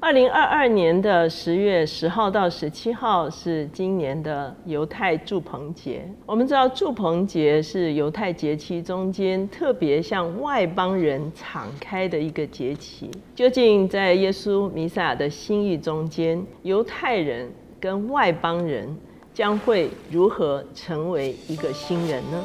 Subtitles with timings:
[0.00, 6.08] 二零二二年的十月十号到十七号是今年的犹太祝棚节。
[6.24, 13.10] 我们知道祝棚节是犹太节期中间特别向外邦人敞开的一个节期。
[13.34, 18.96] 究竟在耶稣弥撒的心意中间，犹太人跟外邦人
[19.34, 22.44] 将会如何成为一个新人呢？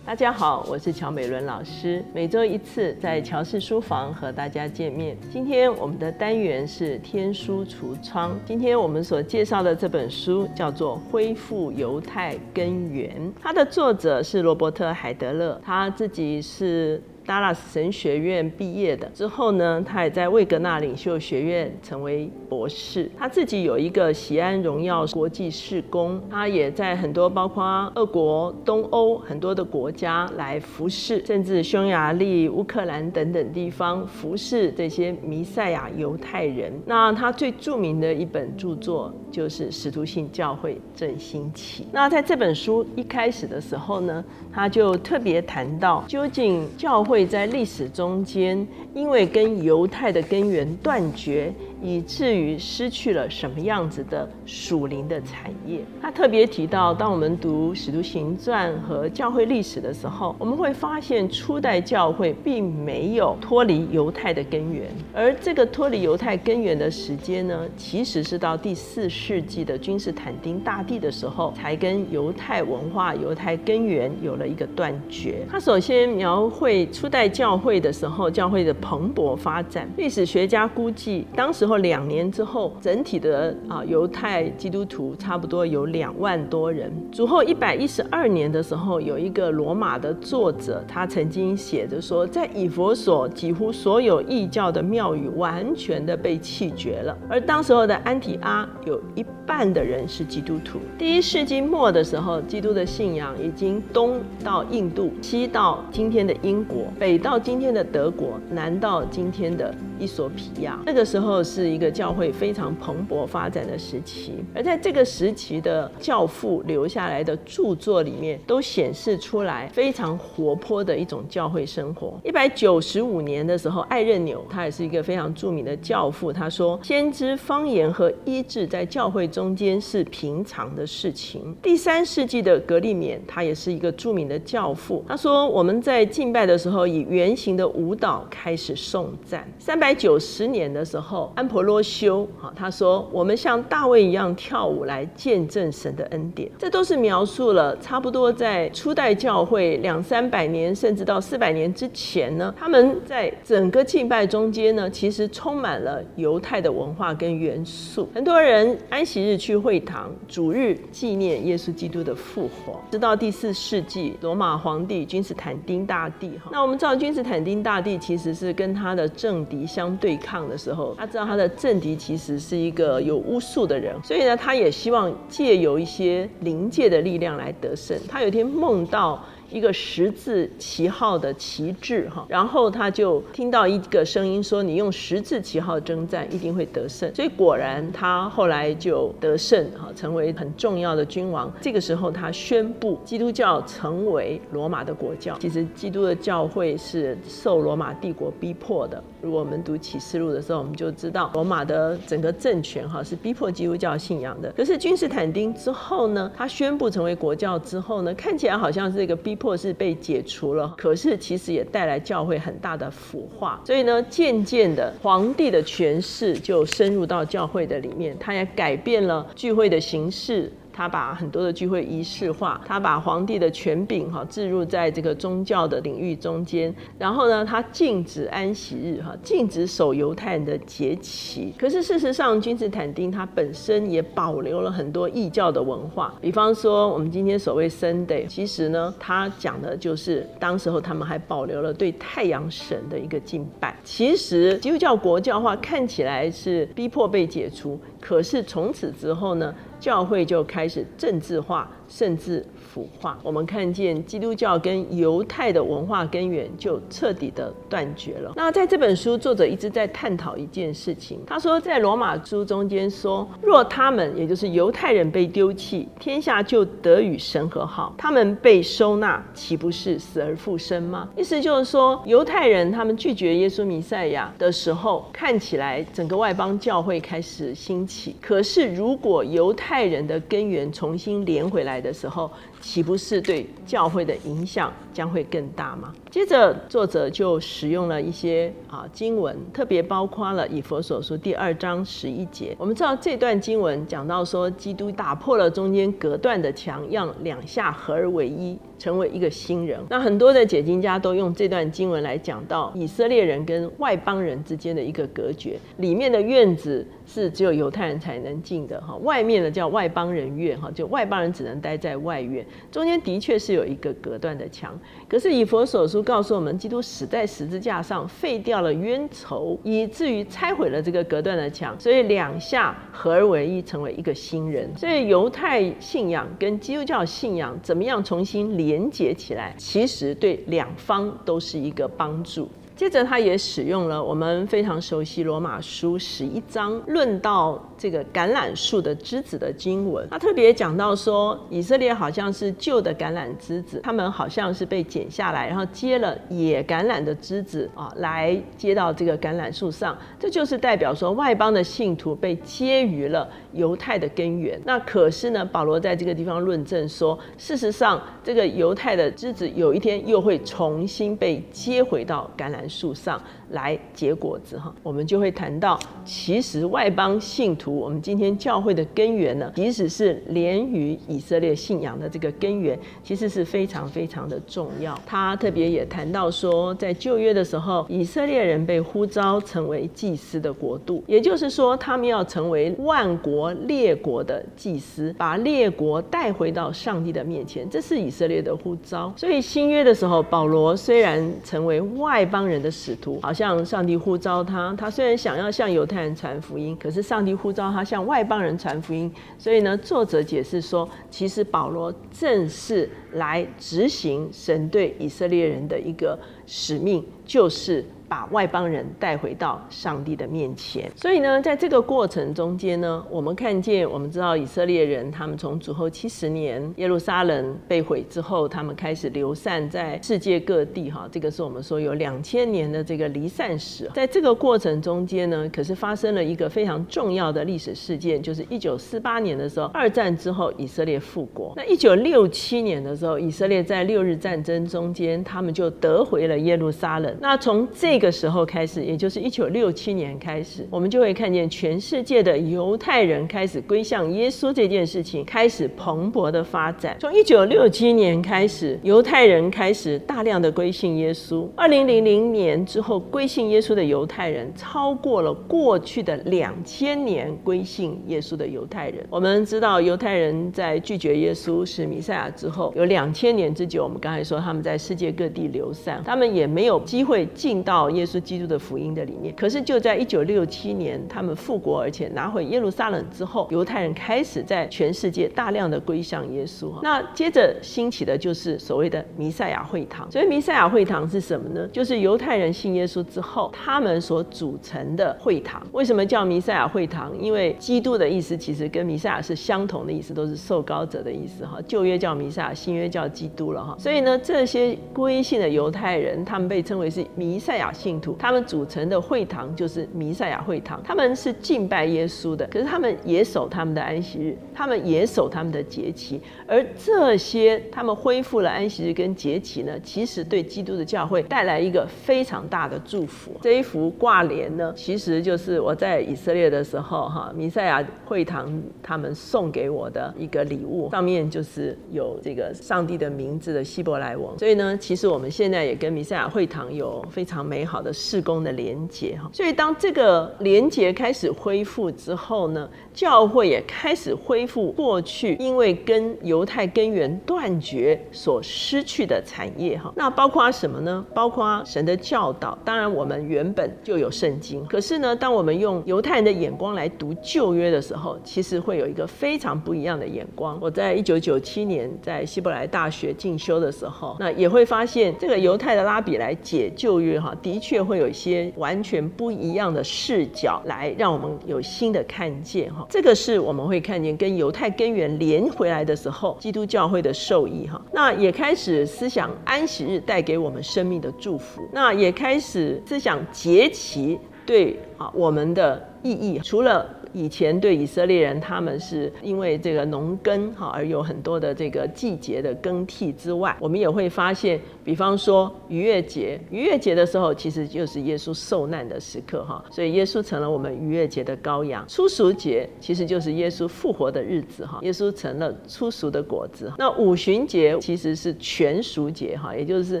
[0.10, 5.16] 大家好，我是乔美伦老师，每周一次在乔氏书房和大家见面。
[5.32, 8.36] 今天我们的单元是天书橱窗。
[8.44, 17.00] 今天我们所介绍的这本书叫做《恢复犹太根源》，它的作者是罗伯特海德勒，他自己是。
[17.30, 23.08] 达拉斯神学院毕业的之后呢，他也在魏格纳领袖学院成为博士。
[23.16, 36.72] 他自己有一个喜安荣耀国际事工，他也在很多包括俄国、东欧很多的国家来服侍，甚至匈牙利、乌克兰等等地方服侍这些弥赛亚犹太人。
[36.84, 41.84] 那他最著名的一本著作就是《使徒性教会正兴起》。
[41.92, 47.19] 那在这本书一开始的时候呢，他就特别谈到究竟教会。
[47.26, 51.52] 在历史中间，因为跟犹太的根源断绝。
[51.82, 55.80] 以至于失去了什么样子的属灵的产业。
[56.00, 75.46] 他特别提到，当我们读《使徒行传》和教会历史的时候，我们会发现初代教会并没有脱离犹太的根源，而这个脱离犹太根源的时间呢，其实是到第四世纪的君士坦丁大帝的时候，才跟犹太文化、犹太根源有了一个断绝。
[75.50, 79.88] 他首先描绘初代教会的时候，教会的蓬勃发展。
[79.96, 81.69] 历史学家估计，当时。
[81.70, 86.92] 后两年之后，整体的啊犹太基督徒差不多有两万多人。
[87.12, 97.16] 主后一百一十二年的时候，有一个罗马的作者，他曾经写着说，在以佛所几乎所有异教的庙宇完全的被弃绝了。
[97.28, 100.80] 而当时候的安提阿有一半的人是基督徒。
[100.98, 110.78] 第一世纪末的时候，基督的信仰已经东到印度，西到今天的英国，北到今天的德国，南到今天的伊索皮亚。
[110.84, 111.70] 那个时候是。
[111.70, 122.18] 一个教会非常蓬勃发展的时期，而在这个时期的教父留下来的著作里面，都显示出来非常活泼的一种教会生活。
[122.24, 141.50] 一百九十五年的时候，艾任纽他也是一个非常著名的教父，他说：“先知方言和医治在教会中间是平常的事情。”第三世纪的格利勉他也是一个著名的教父，他说：“我们在敬拜的时候以圆形的舞蹈开始颂赞。”三百九十年的时候，安。
[141.50, 158.08] 婆罗修，哈，他说我们像大卫一样跳舞来见证神的恩典，这都是描述了差不多在初代教会两三百年，甚至到四百年之前呢，他们在整个敬拜中间呢，其实充满了犹太的文化跟元素。
[158.14, 162.80] 很多人安息日去会堂，主日纪念耶稣基督的复活。
[162.92, 171.40] 直到第四世纪，罗马皇帝君士坦丁大帝，哈，那我们知道君士坦丁大帝其实是跟他的政敌相相对抗的时候，他知道他。
[171.40, 177.98] 的政敌其实是一个有巫术的人，所以呢，他也希望借有一些灵界的力量来得胜。
[178.06, 179.18] 他有一天梦到。
[179.50, 191.52] 一个十字旗号的旗帜哈，然后他就听到一个声音说：“你用十字旗号征战，一定会得胜。”所以果然他后来就得胜哈，成为很重要的君王。
[191.60, 195.36] 这个时候他宣布基督教成为罗马的国教。
[195.40, 199.02] 其实基督的教会是受罗马帝国逼迫的。
[199.20, 204.52] 如果我们读启示录的时候，我们就知道罗马的整个政权哈是逼迫基督教信仰的。
[204.52, 209.36] 可是君士坦丁之后呢，他宣布成为国教之后呢，看起来好像是一个逼。
[209.40, 220.52] 迫是被解除了，可是其实也带来教会很大的腐化，所以呢，渐渐的皇帝的权势就深入到教会的里面，他也改变了聚会的形式。
[220.72, 231.52] 他把很多的聚会仪式化，他把皇帝的权柄哈置入在这个宗教的领域中间，然后呢，他禁止安息日哈，禁止守犹太人的节期。
[231.58, 243.76] 可是事实上，君士坦丁他本身也保留了很多异教的文化，比方说我们今天所谓 Sunday，其实呢，他讲的就是当时候他们还保留了对太阳神的一个敬拜。
[243.82, 249.54] 其实基督教国教化看起来是逼迫被解除，可是从此之后呢？
[249.78, 251.70] 教会就开始政治化。
[251.90, 252.42] 甚至
[252.72, 253.18] 腐化。
[253.22, 258.32] 我们看见基督教跟犹太的文化根源就彻底的断绝了。
[258.36, 261.20] 那在这本书，作者一直在探讨一件事情。
[261.26, 271.08] 他说，在罗马书中间说，若他们也就是犹太人被丢弃，天下就得与神和好；他们被收纳，岂不是死而复生吗？
[271.16, 278.14] 意思就是说，犹太人他们拒绝耶稣弥赛亚的时候，看起来整个外邦教会开始兴起。
[278.20, 282.30] 可是，如果犹太人的根源重新连回来的时候，
[282.60, 285.94] 岂不是对教会的影响将会更大吗？
[286.10, 292.56] 接着，作者就使用了一些啊经文，特别包括了以佛所书第二章十一节。
[292.58, 298.58] 我们知道这段经文讲到说，基督打破了中间隔断的墙，让两下合而为一。
[298.80, 312.42] 成为一个新人，那很多的解经家都用这段经文来讲到以色列人跟外邦人之间的一个隔绝，里面的院子是只有犹太人才能进的哈，外面的叫外邦人院哈，就外邦人只能待在外院，
[312.72, 314.72] 中间的确是有一个隔断的墙。
[315.06, 324.74] 可是以佛所书告诉我们，基督死在十字架上，废掉了冤仇，以至于拆毁了这个隔断的墙，所以两下合而为一，成为一个新人。
[324.74, 328.70] 所以犹太信仰跟基督教信仰怎么样重新连？
[328.70, 332.48] 连接起来，其实对两方都是一个帮助。
[332.80, 340.08] 接着，他也使用了我们非常熟悉罗马书十一章论到这个橄榄树的枝子的经文。
[340.08, 349.94] 他特别讲到说，以色列好像是旧的橄榄枝子，他们好像是被剪下来，然后接了野橄榄的枝子啊，来接到这个橄榄树上。
[350.18, 354.58] 这就是代表说，外邦的信徒被接于了犹太的根源。
[354.64, 362.69] 那可是呢，保罗在这个地方论证说，事实上，这个犹太的枝子有一天又会重新被接回到橄榄。
[362.70, 363.20] 树上
[363.50, 374.96] 来结果子哈，我们就会谈到，其实外邦信徒，我们今天教会的根源呢，即使是连于以色列信仰的这个根源，其实是非常非常的重要。
[375.04, 389.12] 他特别也谈到说，在旧约的时候，以色列人被呼召成为祭司的国度，也就是说，他们要成为万国列国的祭司，把列国带回到上帝的面前，这是以色列的呼召。
[389.16, 392.70] 所以新约的时候，保罗虽然成为外邦人人。
[392.70, 394.74] 的使徒，好像上帝呼召他。
[394.76, 399.10] 他虽然想要向犹太人传福音，可是上帝呼召他向外邦人传福音。
[399.38, 407.82] 所以呢，作者解释说，其实保罗正是来执行神对以色列人的一个使命，就是。
[408.10, 423.88] 把外邦人带回到上帝的面前，所以呢，在这个过程中间呢，我们看见，我们知道以色列人他们从主后七十年耶路撒冷被毁之后，他们开始流散在世界各地，哈，这个是我们说有两千年的这个离散史。
[423.94, 431.52] 在这个过程中间呢，可是发生了一个非常重要的历史事件，就是一九四八年的时候，二战之后以色列复国。
[431.54, 437.16] 那一九六七年的时候，以色列在六日战争中间，他们就得回了耶路撒冷。
[437.20, 446.96] 那从这个时候开始，也就是一九六七年开始，我们就会看见全世界的犹太人开始归向耶稣这件事情开始蓬勃的发展。
[446.98, 451.46] 从一九六七年开始，犹太人开始大量的归信耶稣。
[451.54, 459.06] 二零零零年之后，归信耶稣的犹太人超过了过去的两千年归信耶稣的犹太人。
[459.10, 463.84] 我们知道，犹太人在拒绝耶稣是弥赛亚之后，有两千年之久。
[463.84, 467.89] 我们刚才说，他们在世界各地流散，他们也没有机会进到。
[467.90, 476.72] 耶稣基督的福音的理念，可是就在一九六七年，他们复国而且拿回耶路撒冷之后，犹太人开始在全世界大量的归向耶稣。
[476.82, 480.10] 那接着兴起的就是所谓的弥赛亚会堂。
[480.10, 481.66] 所以弥赛亚会堂是什么呢？
[481.72, 485.66] 就是犹太人信耶稣之后，他们所组成的会堂。
[485.72, 487.16] 为什么叫弥赛亚会堂？
[487.18, 491.58] 因为基督的意思其实跟弥赛亚是相同的意思，都是受膏者的意思哈。
[491.66, 493.76] 旧约叫弥赛亚，新约叫基督了哈。
[493.78, 497.72] 所以呢，这些归信的犹太人，他们被称为是弥赛亚。
[497.80, 513.32] 信徒他们组成的会堂就是弥赛亚会堂，他们是敬拜耶稣的，可是他们也守他们的安息日，他们也守他们的节期，而这些他们恢复了安息日跟节期呢，其实对基督的教会带来一个非常大的祝福。
[513.40, 524.38] 这一幅挂帘呢，其实就是我在以色列的时候，哈，弥赛亚会堂他们送给我的一个礼物，上面就是有这个上帝的名字的希伯来文。
[524.38, 527.69] 所以呢，其实我们现在也跟弥赛亚会堂有非常美好。
[527.70, 529.30] 好的事工的连结哈。
[529.32, 539.92] 所以当这个连结开始恢复之后呢，教会也开始恢复过去因为跟犹太根源断绝所失去的产业哈。
[539.94, 541.06] 那包括什么呢？
[541.14, 542.58] 包括神的教导。
[542.64, 550.58] 当然，我们原本就有圣经，可是呢，当我们用犹太人的眼光来读旧约的时候，其实会有一个非常不一样的眼光。
[550.60, 562.86] 我在一九九七年在希伯来大学进修的时候，那也会发现这个犹太的拉比来解旧约哈，的确会有一些完全不一样的视角，来让我们有新的看见哈。
[562.88, 567.80] 这个是我们会看见跟犹太根源连回来的时候，基督教会的受益哈。
[567.92, 576.86] 那也开始思想安息日带给我们生命的祝福，那也开始思想节期对啊我们的意义，除了。
[577.12, 591.84] 以前对以色列人，他们是因为这个农耕哈而有很多的这个季节的更替之外，我们也会发现，比方说逾越节，逾越节的时候其实就是耶稣受难的时刻哈，所以耶稣成了我们逾越节的羔羊。
[591.88, 596.72] 初熟节其实就是耶稣复活的日子哈，耶稣成了初熟的果子。
[596.78, 600.00] 那五旬节其实是全熟节哈，也就是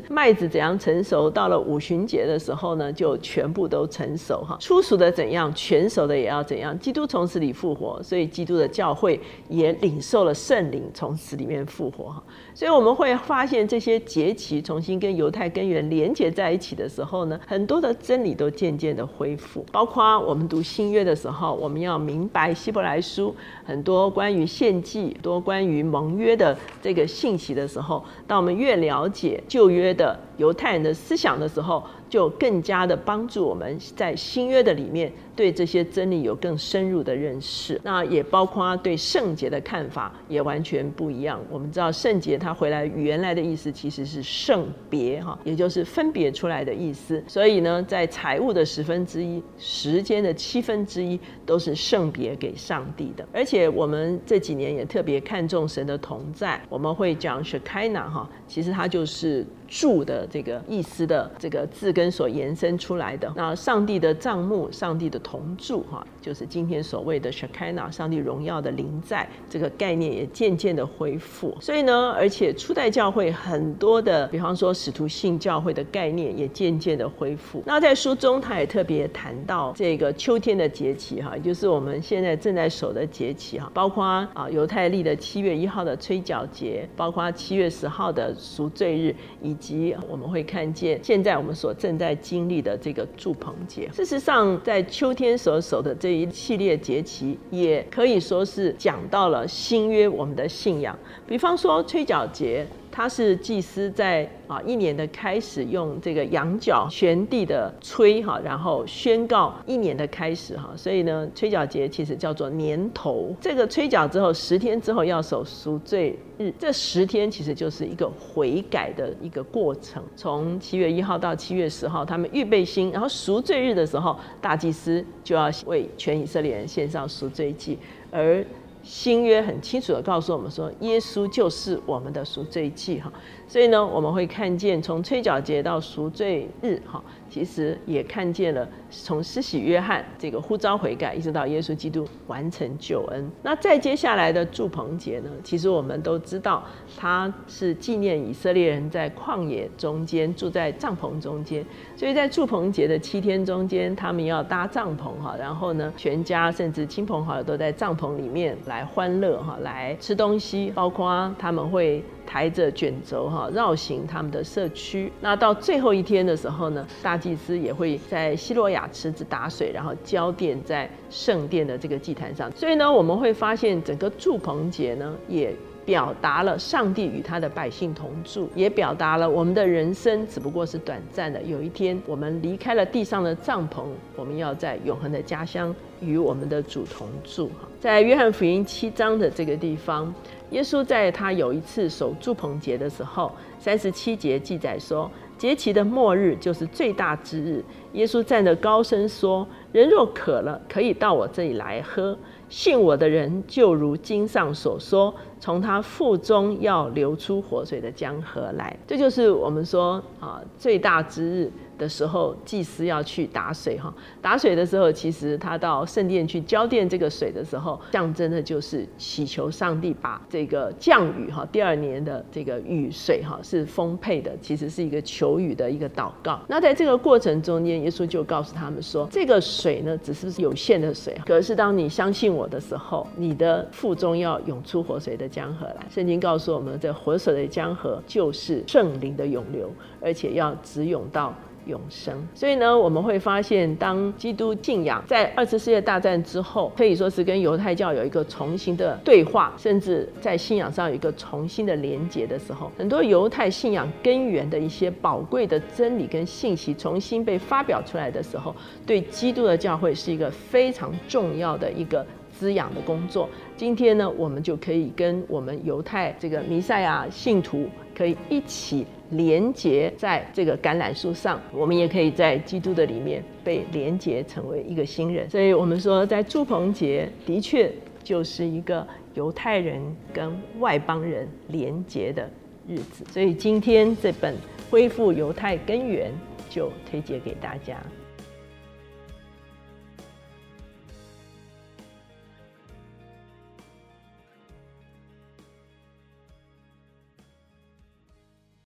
[0.08, 4.56] 麦子怎样成熟，到了五旬节的时候呢，就全部都成熟哈。
[4.60, 6.78] 初熟的怎样，全熟的也要怎样。
[6.78, 6.99] 基督。
[7.00, 12.22] 都从死里复活，所以基督的教会也领受了圣灵，从死里面复活哈。
[12.54, 19.64] 所以我们会发现这些节期重新跟犹太根源连接在一起的时候呢，很多的真理都渐渐的恢复。
[19.72, 37.80] 包括我们读新约的时候，我们要明白希伯来书很多关于献祭、多关于盟约的这个信息的时候，当我们越了解旧约的犹太人的思想的时候，就更加的帮助我们在新约的里面对这些真理有更深入的认识。
[37.82, 41.40] 那也包括对圣洁的看法也完全不一样。
[41.48, 47.22] 我们知道圣洁它回来原来的意思其实是圣别哈，也就是分别出来的意思。
[47.26, 53.26] 所以呢，在财务的十分之一、时间的七分之一都是圣别给上帝的。
[53.32, 61.90] 而且我们这几年也特别看重神的同在，我们会讲 s h e k i n a 哈，其实它就是住的这个意思的这个字。
[61.92, 71.56] 根所延伸出来的那上帝的账目，上帝的同住哈，就是今天所谓的 Shakina 上帝荣耀的临在这个概念也渐渐的恢复。
[71.60, 77.62] 所以呢，而且初代教会很多的，比方说使徒性教会的概念也渐渐的恢复。
[77.64, 100.98] 那在书中他也特别谈到这个秋天的节气哈，也就是我们现在正在守的节气哈，包括啊犹太历的七月一号的吹角节，包括七月十号的赎罪日，以及我们会看见现在我们所正正在经历的这个祝棚节，事实上，在秋天天所守的这一系列节期，也可以说是讲到了新约我们的信仰。
[101.26, 102.66] 比方说吹角节。
[103.00, 113.34] 他是祭司在啊一年的开始用这个羊角旋地的吹哈，然后宣告一年的开始哈，所以呢，吹角节其实叫做年头。
[113.40, 120.02] 这个吹角之后十天之后要守赎罪日，这十天其实就是一个悔改的一个过程。
[120.14, 127.78] 从七月一号到七月十号，他们预备心，然后赎罪日的时候，大祭司就要为全以色列人献上赎罪祭，
[128.10, 128.44] 而。
[128.82, 133.12] 新约很清楚的告诉我们说，耶稣就是我们的赎罪祭哈，
[133.46, 137.02] 所以呢，我们会看见从吹角节到赎罪日哈。
[137.28, 143.30] 其实也看见了，从施洗约翰这个呼召悔改，一直到耶稣基督完成救恩。
[143.40, 145.30] 那再接下来的祝棚节呢？
[145.44, 146.64] 其实我们都知道，
[146.96, 151.64] 它是纪念以色列人在旷野中间住在帐篷中间。
[151.94, 162.02] 所以在祝棚节的七天中间，他们要搭帐篷哈，然后呢，全家甚至亲朋好友都在帐篷里面来欢乐哈，来吃东西，包括他们会。
[162.32, 172.48] 抬着卷轴哈绕行他们的社区，那到最后一天的时候呢，大祭司也会在希洛亚池子打水，然后浇奠在圣殿的这个祭坛上。
[172.52, 175.52] 所以呢，我们会发现整个祝棚节呢，也
[175.84, 181.42] 表达了上帝与他的百姓同住，也表达了我们的人生只不过是短暂的。
[181.42, 183.84] 有一天我们离开了地上的帐篷，
[184.16, 187.48] 我们要在永恒的家乡与我们的主同住。
[187.60, 190.12] 哈，在约翰福音七章的这个地方。
[190.50, 195.08] 耶稣在他有一次守祝棚节的时候，三十七节记载说，
[195.38, 197.64] 节期的末日就是最大之日。
[197.92, 202.18] 耶稣站着高声说：“人若渴了，可以到我这里来喝。
[202.50, 211.52] 信我的人，就如经上所说，从他腹中要流出活水的江河来。”这就是我们说啊，最大之日。
[211.80, 213.92] 的时候，祭司要去打水哈。
[214.20, 226.38] 打水的时候，其实他到圣殿去浇奠这个水的时候，象征的就是祈求上帝把这个降雨哈，第二年的这个雨水哈是丰沛的，其实是一个求雨的一个祷告。
[226.46, 235.86] 那在这个过程中间，耶稣就告诉他们说，这个水呢只是有限的水，可是当你相信我的时候，你的腹中要涌出活水的江河来。
[235.88, 241.34] 圣经告诉我们，这活水的江河就是圣灵的涌流，而且要直涌到。
[241.66, 258.54] 永生，所以呢，我们会发现，当基督信仰在二次世界大战之后，可以说是跟犹太教有一个重新的对话，甚至在信仰上有一个重新的连结的时候，很多犹太信仰根源的一些宝贵的真理跟信息重新被发表出来的时候，
[258.86, 263.28] 对基督的教会是一个非常重要的一个滋养的工作。
[263.56, 268.86] 今天呢，我们就可以跟我们犹太这个弥赛亚信徒可以一起。
[269.10, 275.28] 连接在这个橄榄树上，我们也可以在基督的里面被连接成为一个新人。
[275.28, 277.70] 所以，我们说在祝棚节的确
[278.02, 279.80] 就是一个犹太人
[280.12, 282.28] 跟外邦人连接的
[282.68, 283.04] 日子。
[283.10, 284.36] 所以，今天这本
[284.70, 286.12] 恢复犹太根源
[286.48, 287.76] 就推荐给大家。